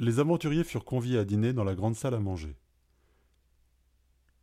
Les 0.00 0.20
aventuriers 0.20 0.64
furent 0.64 0.84
conviés 0.84 1.18
à 1.18 1.24
dîner 1.24 1.52
dans 1.52 1.64
la 1.64 1.74
grande 1.74 1.96
salle 1.96 2.14
à 2.14 2.20
manger. 2.20 2.56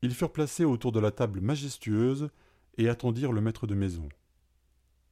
Ils 0.01 0.13
furent 0.13 0.33
placés 0.33 0.66
autour 0.66 0.92
de 0.92 1.00
la 1.00 1.12
table 1.12 1.39
majestueuse 1.39 2.29
et 2.78 2.89
attendirent 2.89 3.31
le 3.31 3.39
maître 3.39 3.65
de 3.65 3.73
maison. 3.73 4.10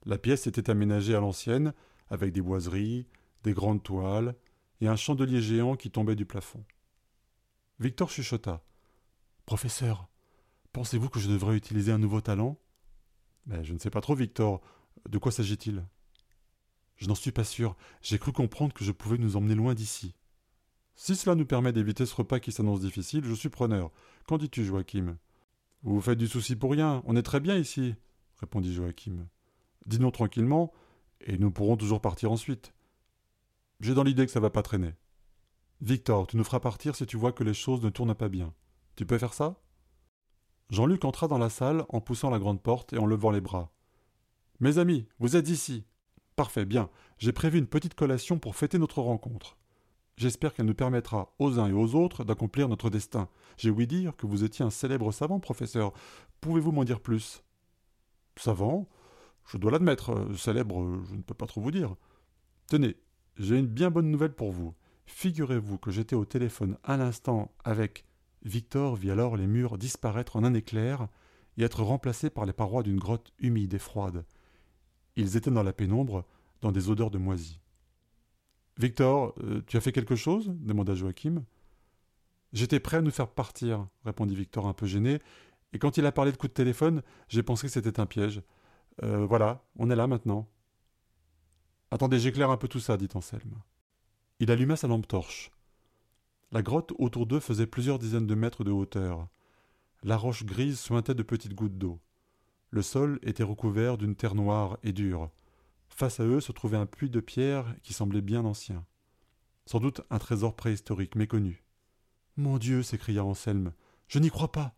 La 0.06 0.18
pièce 0.18 0.46
était 0.48 0.70
aménagée 0.70 1.16
à 1.16 1.22
l'ancienne, 1.22 1.74
avec 2.10 2.34
des 2.34 2.42
boiseries, 2.42 3.08
des 3.44 3.54
grandes 3.54 3.84
toiles 3.84 4.36
et 4.82 4.88
un 4.88 4.98
chandelier 4.98 5.42
géant 5.42 5.78
qui 5.78 5.90
tombait 5.90 6.16
du 6.16 6.26
plafond. 6.26 6.64
Victor 7.80 8.10
chuchota. 8.10 8.62
Professeur, 9.46 10.10
pensez-vous 10.74 11.10
que 11.10 11.20
je 11.20 11.30
devrais 11.30 11.56
utiliser 11.56 11.94
un 11.94 11.98
nouveau 11.98 12.20
talent? 12.20 12.60
Ben, 13.46 13.64
Je 13.64 13.74
ne 13.74 13.80
sais 13.80 13.90
pas 13.90 14.02
trop, 14.02 14.16
Victor. 14.16 14.62
De 15.08 15.18
quoi 15.18 15.32
s'agit-il? 15.32 15.86
Je 16.98 17.08
n'en 17.08 17.16
suis 17.16 17.32
pas 17.32 17.46
sûr. 17.46 17.78
J'ai 18.02 18.20
cru 18.20 18.34
comprendre 18.34 18.74
que 18.74 18.84
je 18.84 18.92
pouvais 18.92 19.18
nous 19.18 19.38
emmener 19.38 19.56
loin 19.56 19.74
d'ici. 19.74 20.16
Si 20.96 21.16
cela 21.16 21.36
nous 21.36 21.46
permet 21.46 21.74
d'éviter 21.74 22.06
ce 22.06 22.16
repas 22.16 22.40
qui 22.40 22.52
s'annonce 22.52 22.82
difficile, 22.82 23.26
je 23.26 23.34
suis 23.34 23.50
preneur. 23.50 23.92
Qu'en 24.28 24.38
dis-tu, 24.38 24.64
Joachim? 24.64 25.18
Vous 25.82 25.96
vous 25.96 26.02
faites 26.02 26.18
du 26.18 26.28
souci 26.28 26.56
pour 26.56 26.72
rien. 26.72 27.02
On 27.06 27.16
est 27.16 27.24
très 27.24 27.40
bien 27.40 27.58
ici, 27.58 27.96
répondit 28.40 28.74
Joachim. 28.74 29.28
Dînons 29.86 30.12
tranquillement, 30.12 30.72
et 31.22 31.38
nous 31.38 31.52
pourrons 31.52 31.78
toujours 31.78 32.02
partir 32.02 32.32
ensuite. 32.32 32.74
J'ai 33.80 33.94
dans 33.94 34.04
l'idée 34.04 34.26
que 34.26 34.32
ça 34.32 34.40
va 34.40 34.50
pas 34.50 34.62
traîner. 34.62 34.94
Victor, 35.82 36.28
tu 36.28 36.38
nous 36.38 36.44
feras 36.44 36.62
partir 36.62 36.96
si 36.96 37.06
tu 37.06 37.18
vois 37.18 37.34
que 37.34 37.44
les 37.44 37.54
choses 37.54 37.82
ne 37.82 37.90
tournent 37.90 38.16
pas 38.16 38.30
bien. 38.30 38.54
Tu 38.96 39.06
peux 39.06 39.18
faire 39.18 39.34
ça? 39.34 39.60
Jean-Luc 40.70 41.04
entra 41.04 41.28
dans 41.28 41.38
la 41.38 41.50
salle 41.50 41.86
en 41.90 42.00
poussant 42.00 42.30
la 42.30 42.40
grande 42.40 42.62
porte 42.62 42.94
et 42.94 42.98
en 42.98 43.06
levant 43.06 43.32
les 43.32 43.42
bras. 43.42 43.74
Mes 44.60 44.78
amis, 44.78 45.08
vous 45.20 45.36
êtes 45.36 45.50
ici. 45.50 45.86
Parfait, 46.36 46.66
bien. 46.66 46.90
J'ai 47.18 47.34
prévu 47.34 47.60
une 47.60 47.68
petite 47.68 47.96
collation 47.96 48.40
pour 48.40 48.56
fêter 48.56 48.78
notre 48.78 49.02
rencontre. 49.02 49.58
J'espère 50.16 50.54
qu'elle 50.54 50.68
nous 50.68 50.76
permettra 50.76 51.34
aux 51.40 51.60
uns 51.60 51.68
et 51.68 51.74
aux 51.74 51.96
autres 51.96 52.24
d'accomplir 52.24 52.70
notre 52.70 52.90
destin. 52.90 53.30
J'ai 53.58 53.72
ouï 53.72 53.88
dire 53.88 54.16
que 54.16 54.28
vous 54.28 54.44
étiez 54.44 54.64
un 54.64 54.70
célèbre 54.70 55.12
savant, 55.12 55.40
professeur. 55.40 55.92
Pouvez-vous 56.40 56.72
m'en 56.72 56.84
dire 56.84 57.00
plus? 57.00 57.44
Savant? 58.36 58.88
Je 59.46 59.58
dois 59.58 59.72
l'admettre. 59.72 60.28
Célèbre, 60.38 61.02
je 61.10 61.16
ne 61.16 61.22
peux 61.22 61.34
pas 61.34 61.48
trop 61.48 61.62
vous 61.62 61.72
dire. 61.72 61.96
Tenez, 62.68 62.96
j'ai 63.38 63.58
une 63.58 63.68
bien 63.68 63.90
bonne 63.90 64.12
nouvelle 64.12 64.34
pour 64.34 64.52
vous. 64.52 64.76
Figurez-vous 65.06 65.78
que 65.78 65.92
j'étais 65.92 66.16
au 66.16 66.26
téléphone 66.26 66.78
à 66.84 66.96
l'instant 66.98 67.52
avec. 67.64 68.06
Victor 68.44 68.96
vit 68.96 69.12
alors 69.12 69.38
les 69.38 69.48
murs 69.48 69.78
disparaître 69.78 70.36
en 70.36 70.44
un 70.44 70.54
éclair 70.54 71.08
et 71.58 71.64
être 71.64 71.84
remplacés 71.84 72.30
par 72.30 72.46
les 72.46 72.54
parois 72.54 72.84
d'une 72.84 73.00
grotte 73.00 73.32
humide 73.40 73.74
et 73.74 73.80
froide. 73.80 74.26
Ils 75.16 75.38
étaient 75.38 75.52
dans 75.52 75.64
la 75.64 75.74
pénombre, 75.74 76.26
dans 76.62 76.72
des 76.72 76.90
odeurs 76.90 77.12
de 77.12 77.18
moisie. 77.18 77.60
Victor, 78.78 79.34
euh, 79.44 79.62
tu 79.68 79.78
as 79.78 79.82
fait 79.82 79.92
quelque 79.92 80.16
chose? 80.16 80.54
demanda 80.60 80.96
Joachim. 80.96 81.44
J'étais 82.54 82.80
prêt 82.80 82.98
à 82.98 83.02
nous 83.02 83.12
faire 83.12 83.30
partir, 83.30 83.88
répondit 84.06 84.36
Victor 84.36 84.68
un 84.68 84.74
peu 84.74 84.86
gêné, 84.86 85.20
et 85.74 85.80
quand 85.80 85.98
il 85.98 86.06
a 86.06 86.12
parlé 86.12 86.32
de 86.32 86.38
coup 86.38 86.48
de 86.48 86.54
téléphone, 86.54 87.02
j'ai 87.28 87.44
pensé 87.44 87.68
que 87.68 87.74
c'était 87.74 88.00
un 88.00 88.06
piège. 88.06 88.42
Euh, 89.02 89.26
voilà, 89.26 89.64
on 89.78 89.90
est 89.90 89.96
là 89.96 90.06
maintenant. 90.06 90.48
Attendez, 91.90 92.20
j'éclaire 92.20 92.52
un 92.52 92.58
peu 92.58 92.68
tout 92.68 92.80
ça, 92.80 92.98
dit 92.98 93.10
Anselme. 93.14 93.56
Il 94.40 94.52
alluma 94.52 94.76
sa 94.76 94.88
lampe 94.88 95.08
torche. 95.08 95.52
La 96.52 96.62
grotte 96.62 96.94
autour 97.00 97.26
d'eux 97.26 97.40
faisait 97.40 97.66
plusieurs 97.66 97.98
dizaines 97.98 98.28
de 98.28 98.36
mètres 98.36 98.64
de 98.64 98.72
hauteur. 98.72 99.28
La 100.04 100.18
roche 100.18 100.46
grise 100.46 100.80
sointait 100.80 101.16
de 101.16 101.24
petites 101.24 101.56
gouttes 101.56 101.78
d'eau. 101.78 102.00
Le 102.70 102.82
sol 102.82 103.20
était 103.24 103.44
recouvert 103.44 103.98
d'une 103.98 104.16
terre 104.16 104.36
noire 104.36 104.78
et 104.84 104.92
dure. 104.92 105.30
Face 105.96 106.20
à 106.20 106.24
eux 106.24 106.42
se 106.42 106.52
trouvait 106.52 106.78
un 106.78 106.88
puits 106.88 107.12
de 107.12 107.20
pierre 107.20 107.76
qui 107.84 107.94
semblait 107.94 108.22
bien 108.22 108.46
ancien. 108.46 108.84
Sans 109.68 109.80
doute 109.80 110.02
un 110.10 110.18
trésor 110.18 110.56
préhistorique 110.56 111.16
méconnu. 111.16 111.64
Mon 112.36 112.58
Dieu 112.58 112.82
s'écria 112.82 113.24
Anselme, 113.24 113.74
je 114.08 114.18
n'y 114.18 114.32
crois 114.32 114.52
pas. 114.52 114.74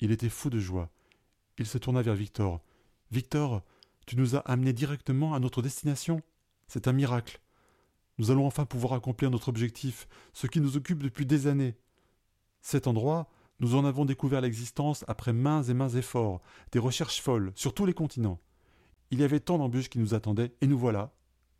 Il 0.00 0.10
était 0.10 0.28
fou 0.28 0.50
de 0.50 0.58
joie. 0.58 0.90
Il 1.56 1.66
se 1.66 1.78
tourna 1.78 2.02
vers 2.02 2.16
Victor. 2.16 2.60
Victor, 3.12 3.62
tu 4.06 4.16
nous 4.16 4.34
as 4.34 4.40
amenés 4.40 4.72
directement 4.72 5.34
à 5.34 5.38
notre 5.38 5.62
destination? 5.62 6.20
C'est 6.66 6.88
un 6.88 6.92
miracle. 6.92 7.40
Nous 8.18 8.32
allons 8.32 8.46
enfin 8.46 8.66
pouvoir 8.66 8.94
accomplir 8.94 9.30
notre 9.30 9.48
objectif, 9.48 10.08
ce 10.32 10.48
qui 10.48 10.60
nous 10.60 10.76
occupe 10.76 11.02
depuis 11.02 11.26
des 11.26 11.46
années. 11.46 11.76
Cet 12.60 12.88
endroit, 12.88 13.30
nous 13.60 13.76
en 13.76 13.84
avons 13.84 14.04
découvert 14.04 14.40
l'existence 14.40 15.04
après 15.06 15.32
mains 15.32 15.62
et 15.62 15.74
mains 15.74 15.90
efforts, 15.90 16.42
des 16.72 16.80
recherches 16.80 17.22
folles, 17.22 17.52
sur 17.54 17.72
tous 17.72 17.86
les 17.86 17.94
continents. 17.94 18.40
Il 19.10 19.20
y 19.20 19.24
avait 19.24 19.40
tant 19.40 19.58
d'embûches 19.58 19.88
qui 19.88 19.98
nous 19.98 20.14
attendaient, 20.14 20.54
et 20.60 20.66
nous 20.66 20.78
voilà, 20.78 21.14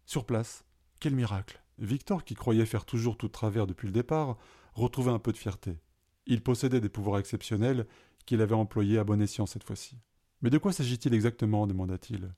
sur 0.04 0.24
place. 0.24 0.64
Quel 1.00 1.14
miracle 1.14 1.62
Victor, 1.78 2.24
qui 2.24 2.34
croyait 2.34 2.66
faire 2.66 2.84
toujours 2.84 3.16
tout 3.16 3.28
travers 3.28 3.66
depuis 3.66 3.86
le 3.86 3.92
départ, 3.92 4.36
retrouvait 4.74 5.12
un 5.12 5.18
peu 5.18 5.32
de 5.32 5.36
fierté. 5.36 5.78
Il 6.26 6.42
possédait 6.42 6.80
des 6.80 6.88
pouvoirs 6.88 7.18
exceptionnels 7.18 7.86
qu'il 8.26 8.42
avait 8.42 8.54
employés 8.54 8.98
à 8.98 9.04
bon 9.04 9.22
escient 9.22 9.46
cette 9.46 9.64
fois-ci. 9.64 9.96
Mais 10.42 10.50
de 10.50 10.58
quoi 10.58 10.72
s'agit-il 10.72 11.14
exactement? 11.14 11.66
demanda-t-il. 11.66 12.34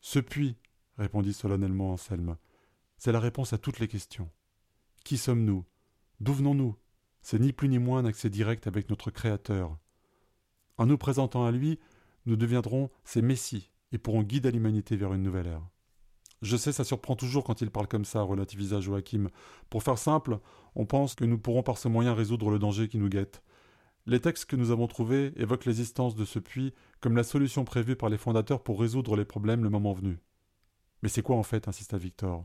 Ce 0.00 0.18
puits, 0.18 0.56
répondit 0.98 1.32
solennellement 1.32 1.92
Anselme, 1.92 2.36
c'est 2.98 3.12
la 3.12 3.20
réponse 3.20 3.52
à 3.52 3.58
toutes 3.58 3.78
les 3.78 3.88
questions. 3.88 4.30
Qui 5.04 5.16
sommes-nous? 5.16 5.64
D'où 6.20 6.34
venons-nous? 6.34 6.76
C'est 7.22 7.38
ni 7.38 7.52
plus 7.52 7.68
ni 7.68 7.78
moins 7.78 8.00
un 8.00 8.04
accès 8.04 8.30
direct 8.30 8.66
avec 8.66 8.90
notre 8.90 9.10
Créateur. 9.10 9.78
En 10.76 10.86
nous 10.86 10.98
présentant 10.98 11.44
à 11.44 11.52
lui, 11.52 11.78
nous 12.26 12.36
deviendrons 12.36 12.90
ses 13.04 13.22
messies 13.22 13.70
et 13.92 13.98
pourrons 13.98 14.22
guider 14.22 14.50
l'humanité 14.50 14.96
vers 14.96 15.12
une 15.12 15.22
nouvelle 15.22 15.46
ère. 15.46 15.68
Je 16.42 16.56
sais, 16.56 16.72
ça 16.72 16.82
surprend 16.82 17.14
toujours 17.14 17.44
quand 17.44 17.60
il 17.60 17.70
parle 17.70 17.86
comme 17.86 18.04
ça, 18.04 18.22
relativisa 18.22 18.80
Joachim. 18.80 19.28
Pour 19.70 19.84
faire 19.84 19.98
simple, 19.98 20.40
on 20.74 20.86
pense 20.86 21.14
que 21.14 21.24
nous 21.24 21.38
pourrons 21.38 21.62
par 21.62 21.78
ce 21.78 21.86
moyen 21.86 22.14
résoudre 22.14 22.50
le 22.50 22.58
danger 22.58 22.88
qui 22.88 22.98
nous 22.98 23.08
guette. 23.08 23.42
Les 24.06 24.20
textes 24.20 24.46
que 24.46 24.56
nous 24.56 24.72
avons 24.72 24.88
trouvés 24.88 25.32
évoquent 25.36 25.66
l'existence 25.66 26.16
de 26.16 26.24
ce 26.24 26.40
puits 26.40 26.74
comme 27.00 27.16
la 27.16 27.22
solution 27.22 27.64
prévue 27.64 27.94
par 27.94 28.08
les 28.08 28.18
fondateurs 28.18 28.64
pour 28.64 28.80
résoudre 28.80 29.14
les 29.14 29.24
problèmes 29.24 29.62
le 29.62 29.70
moment 29.70 29.92
venu. 29.92 30.18
Mais 31.02 31.08
c'est 31.08 31.22
quoi 31.22 31.36
en 31.36 31.44
fait 31.44 31.68
insista 31.68 31.96
Victor? 31.96 32.44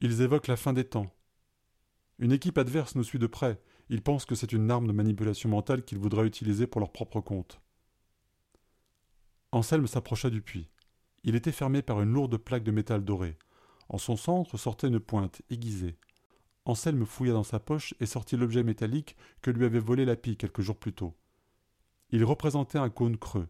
Ils 0.00 0.20
évoquent 0.20 0.48
la 0.48 0.56
fin 0.56 0.72
des 0.72 0.84
temps. 0.84 1.14
Une 2.18 2.32
équipe 2.32 2.58
adverse 2.58 2.96
nous 2.96 3.04
suit 3.04 3.20
de 3.20 3.28
près. 3.28 3.60
Ils 3.88 4.02
pensent 4.02 4.24
que 4.24 4.34
c'est 4.34 4.52
une 4.52 4.70
arme 4.72 4.88
de 4.88 4.92
manipulation 4.92 5.48
mentale 5.48 5.84
qu'ils 5.84 5.98
voudraient 5.98 6.26
utiliser 6.26 6.66
pour 6.66 6.80
leur 6.80 6.90
propre 6.90 7.20
compte. 7.20 7.60
Anselme 9.50 9.86
s'approcha 9.86 10.28
du 10.28 10.42
puits. 10.42 10.68
Il 11.24 11.34
était 11.34 11.52
fermé 11.52 11.80
par 11.80 12.02
une 12.02 12.12
lourde 12.12 12.36
plaque 12.36 12.64
de 12.64 12.70
métal 12.70 13.04
doré. 13.04 13.38
En 13.88 13.96
son 13.96 14.16
centre 14.16 14.58
sortait 14.58 14.88
une 14.88 15.00
pointe 15.00 15.40
aiguisée. 15.48 15.96
Anselme 16.66 17.06
fouilla 17.06 17.32
dans 17.32 17.44
sa 17.44 17.58
poche 17.58 17.94
et 17.98 18.04
sortit 18.04 18.36
l'objet 18.36 18.62
métallique 18.62 19.16
que 19.40 19.50
lui 19.50 19.64
avait 19.64 19.78
volé 19.78 20.04
la 20.04 20.16
pie 20.16 20.36
quelques 20.36 20.60
jours 20.60 20.78
plus 20.78 20.92
tôt. 20.92 21.16
Il 22.10 22.24
représentait 22.24 22.78
un 22.78 22.90
cône 22.90 23.16
creux. 23.16 23.48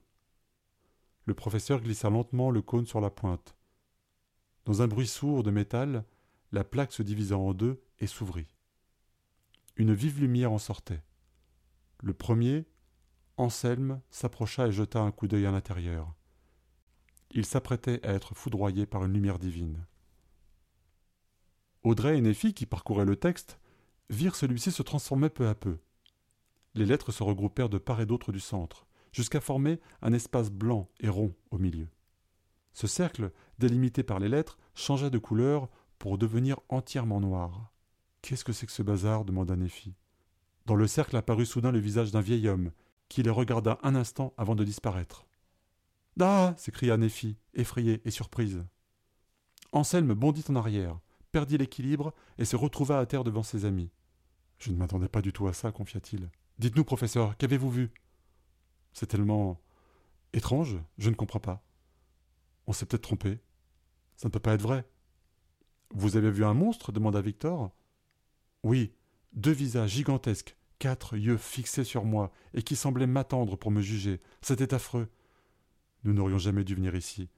Le 1.25 1.34
professeur 1.34 1.81
glissa 1.81 2.10
lentement 2.10 2.53
le 2.53 2.62
cône 2.62 2.86
sur 2.86 3.00
la 3.00 3.10
pointe. 3.10 3.56
Dans 4.66 4.82
un 4.82 4.86
bruit 4.86 5.09
sourd 5.09 5.42
de 5.42 5.50
métal, 5.50 6.04
la 6.53 6.62
plaque 6.62 6.92
se 6.92 7.03
divisa 7.03 7.36
en 7.36 7.54
deux 7.54 7.82
et 7.98 8.06
s'ouvrit. 8.06 8.54
Une 9.76 9.94
vive 9.94 10.20
lumière 10.20 10.53
en 10.53 10.59
sortait. 10.59 11.03
Le 12.03 12.15
premier, 12.15 12.66
Anselme 13.38 14.00
s'approcha 14.10 14.66
et 14.66 14.72
jeta 14.72 15.00
un 15.00 15.12
coup 15.12 15.28
d'œil 15.28 15.47
à 15.47 15.53
l'intérieur. 15.53 16.12
Il 17.31 17.47
s'apprêtait 17.47 18.04
à 18.06 18.12
être 18.12 18.34
foudroyé 18.34 18.84
par 18.84 19.04
une 19.04 19.12
lumière 19.12 19.38
divine. 19.38 19.87
Audrey 21.84 22.19
et 22.19 22.21
Néphi, 22.21 22.53
qui 22.53 22.66
parcouraient 22.66 23.04
le 23.04 23.16
texte, 23.16 23.60
virent 24.10 24.34
celui-ci 24.34 24.72
se 24.72 24.82
transformer 24.82 25.28
peu 25.28 25.47
à 25.47 25.54
peu. 25.54 25.78
Les 26.75 26.84
lettres 26.84 27.12
se 27.12 27.22
regroupèrent 27.22 27.69
de 27.69 27.78
part 27.78 28.00
et 28.00 28.06
d'autre 28.06 28.32
du 28.32 28.41
centre, 28.41 28.87
jusqu'à 29.12 29.41
former 29.41 29.81
un 30.03 30.12
espace 30.12 30.50
blanc 30.50 30.88
et 30.98 31.09
rond 31.09 31.34
au 31.50 31.59
milieu. 31.59 31.88
Ce 32.72 32.87
cercle, 32.87 33.31
délimité 33.59 34.03
par 34.03 34.19
les 34.19 34.28
lettres, 34.28 34.59
changea 34.75 35.10
de 35.10 35.19
couleur 35.19 35.69
pour 35.98 36.19
devenir 36.19 36.59
entièrement 36.69 37.21
noir. 37.21 37.72
Qu'est-ce 38.22 38.45
que 38.45 38.53
c'est 38.53 38.66
que 38.66 38.72
ce 38.72 38.83
bazar? 38.83 39.24
demanda 39.24 39.54
Néphi. 39.54 39.95
Dans 40.66 40.74
le 40.74 40.86
cercle 40.86 41.16
apparut 41.16 41.47
soudain 41.47 41.71
le 41.71 41.78
visage 41.78 42.10
d'un 42.10 42.21
vieil 42.21 42.48
homme, 42.48 42.72
qui 43.09 43.22
les 43.22 43.31
regarda 43.31 43.78
un 43.83 43.95
instant 43.95 44.34
avant 44.37 44.55
de 44.55 44.65
disparaître. 44.65 45.27
Ah 46.21 46.55
s'écria 46.57 46.97
Néphi, 46.97 47.37
effrayée 47.55 48.03
et 48.05 48.10
surprise. 48.10 48.65
Anselme 49.72 50.15
bondit 50.15 50.45
en 50.49 50.57
arrière, 50.57 50.99
perdit 51.33 51.59
l'équilibre 51.59 52.13
et 52.39 52.45
se 52.45 52.57
retrouva 52.57 52.99
à 52.99 53.07
terre 53.07 53.25
devant 53.25 53.43
ses 53.43 53.65
amis. 53.65 53.91
Je 54.59 54.71
ne 54.71 54.77
m'attendais 54.77 55.09
pas 55.09 55.22
du 55.22 55.33
tout 55.33 55.47
à 55.47 55.53
ça, 55.53 55.71
confia-t-il. 55.71 56.28
Dites-nous, 56.59 56.84
professeur, 56.84 57.37
qu'avez-vous 57.37 57.71
vu? 57.71 57.91
C'est 58.93 59.07
tellement 59.07 59.60
étrange, 60.33 60.78
je 60.99 61.10
ne 61.10 61.15
comprends 61.15 61.39
pas. 61.39 61.63
On 62.66 62.72
s'est 62.72 62.87
peut-être 62.87 63.03
trompé. 63.03 63.39
Ça 64.16 64.28
ne 64.28 64.33
peut 64.33 64.41
pas 64.41 64.55
être 64.55 64.63
vrai. 64.63 64.84
Vous 65.95 66.16
avez 66.16 66.31
vu 66.31 66.45
un 66.45 66.55
monstre? 66.55 66.91
demanda 66.91 67.21
Victor. 67.21 67.71
Oui, 68.65 68.93
deux 69.33 69.53
visages 69.53 69.91
gigantesques, 69.91 70.57
quatre 70.78 71.16
yeux 71.16 71.36
fixés 71.36 71.84
sur 71.84 72.04
moi 72.04 72.30
et 72.54 72.63
qui 72.63 72.77
semblaient 72.77 73.07
m'attendre 73.07 73.57
pour 73.57 73.71
me 73.71 73.80
juger. 73.80 74.21
C'était 74.41 74.75
affreux. 74.75 75.09
Nous 76.04 76.13
n'aurions 76.13 76.39
jamais 76.39 76.65
dû 76.65 76.75
venir 76.75 76.95
ici. 76.95 77.28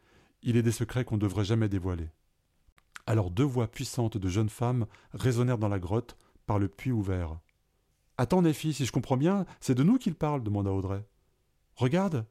Il 0.42 0.56
est 0.56 0.62
des 0.62 0.72
secrets 0.72 1.04
qu'on 1.04 1.16
ne 1.16 1.20
devrait 1.20 1.44
jamais 1.44 1.68
dévoiler. 1.68 2.08
Alors 3.06 3.30
deux 3.30 3.44
voix 3.44 3.68
puissantes 3.68 4.16
de 4.16 4.28
jeunes 4.28 4.48
femmes 4.48 4.86
résonnèrent 5.12 5.58
dans 5.58 5.68
la 5.68 5.78
grotte 5.78 6.16
par 6.46 6.58
le 6.58 6.68
puits 6.68 6.92
ouvert. 6.92 7.38
Attends, 8.18 8.42
Nephi, 8.42 8.74
si 8.74 8.84
je 8.84 8.92
comprends 8.92 9.16
bien, 9.16 9.46
c'est 9.60 9.74
de 9.74 9.82
nous 9.82 9.98
qu'ils 9.98 10.14
parlent, 10.14 10.42
demanda 10.42 10.70
Audrey. 10.70 11.04
Regarde, 11.76 12.26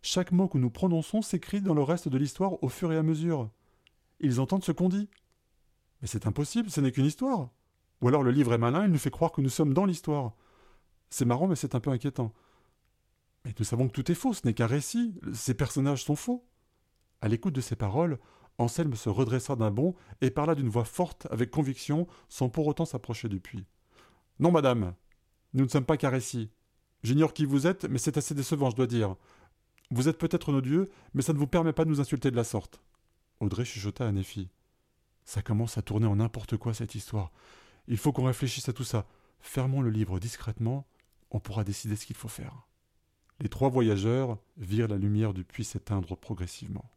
chaque 0.00 0.32
mot 0.32 0.48
que 0.48 0.58
nous 0.58 0.70
prononçons 0.70 1.22
s'écrit 1.22 1.60
dans 1.60 1.74
le 1.74 1.82
reste 1.82 2.08
de 2.08 2.18
l'histoire 2.18 2.62
au 2.62 2.68
fur 2.68 2.92
et 2.92 2.96
à 2.96 3.02
mesure. 3.02 3.50
Ils 4.20 4.40
entendent 4.40 4.64
ce 4.64 4.72
qu'on 4.72 4.88
dit. 4.88 5.08
Mais 6.00 6.08
c'est 6.08 6.26
impossible, 6.26 6.70
ce 6.70 6.80
n'est 6.80 6.92
qu'une 6.92 7.06
histoire. 7.06 7.50
Ou 8.00 8.08
alors 8.08 8.22
le 8.22 8.30
livre 8.30 8.52
est 8.52 8.58
malin, 8.58 8.84
il 8.84 8.92
nous 8.92 8.98
fait 8.98 9.10
croire 9.10 9.32
que 9.32 9.40
nous 9.40 9.48
sommes 9.48 9.74
dans 9.74 9.84
l'histoire. 9.84 10.34
C'est 11.12 11.26
marrant, 11.26 11.46
mais 11.46 11.56
c'est 11.56 11.74
un 11.74 11.80
peu 11.80 11.90
inquiétant. 11.90 12.32
Mais 13.44 13.54
nous 13.58 13.66
savons 13.66 13.86
que 13.86 13.92
tout 13.92 14.10
est 14.10 14.14
faux, 14.14 14.32
ce 14.32 14.46
n'est 14.46 14.54
qu'un 14.54 14.66
récit, 14.66 15.14
ces 15.34 15.52
personnages 15.52 16.04
sont 16.04 16.16
faux. 16.16 16.46
À 17.20 17.28
l'écoute 17.28 17.54
de 17.54 17.60
ces 17.60 17.76
paroles, 17.76 18.18
Anselme 18.56 18.94
se 18.94 19.10
redressa 19.10 19.54
d'un 19.54 19.70
bond 19.70 19.94
et 20.22 20.30
parla 20.30 20.54
d'une 20.54 20.70
voix 20.70 20.86
forte, 20.86 21.26
avec 21.30 21.50
conviction, 21.50 22.06
sans 22.30 22.48
pour 22.48 22.66
autant 22.66 22.86
s'approcher 22.86 23.28
du 23.28 23.40
puits. 23.40 23.66
Non, 24.38 24.50
madame, 24.50 24.94
nous 25.52 25.64
ne 25.64 25.68
sommes 25.68 25.84
pas 25.84 25.98
qu'un 25.98 26.08
récit. 26.08 26.50
J'ignore 27.02 27.34
qui 27.34 27.44
vous 27.44 27.66
êtes, 27.66 27.84
mais 27.84 27.98
c'est 27.98 28.16
assez 28.16 28.34
décevant, 28.34 28.70
je 28.70 28.76
dois 28.76 28.86
dire. 28.86 29.16
Vous 29.90 30.08
êtes 30.08 30.16
peut-être 30.16 30.50
nos 30.50 30.62
dieux, 30.62 30.88
mais 31.12 31.20
ça 31.20 31.34
ne 31.34 31.38
vous 31.38 31.46
permet 31.46 31.74
pas 31.74 31.84
de 31.84 31.90
nous 31.90 32.00
insulter 32.00 32.30
de 32.30 32.36
la 32.36 32.44
sorte. 32.44 32.80
Audrey 33.38 33.66
chuchota 33.66 34.08
à 34.08 34.12
Nephi. 34.12 34.48
Ça 35.26 35.42
commence 35.42 35.76
à 35.76 35.82
tourner 35.82 36.06
en 36.06 36.16
n'importe 36.16 36.56
quoi 36.56 36.72
cette 36.72 36.94
histoire. 36.94 37.32
Il 37.86 37.98
faut 37.98 38.12
qu'on 38.12 38.24
réfléchisse 38.24 38.70
à 38.70 38.72
tout 38.72 38.84
ça. 38.84 39.06
Fermons 39.40 39.82
le 39.82 39.90
livre 39.90 40.18
discrètement, 40.18 40.86
on 41.32 41.40
pourra 41.40 41.64
décider 41.64 41.96
ce 41.96 42.06
qu'il 42.06 42.16
faut 42.16 42.28
faire. 42.28 42.68
Les 43.40 43.48
trois 43.48 43.70
voyageurs 43.70 44.38
virent 44.56 44.88
la 44.88 44.96
lumière 44.96 45.34
du 45.34 45.44
puits 45.44 45.64
s'éteindre 45.64 46.16
progressivement. 46.16 46.90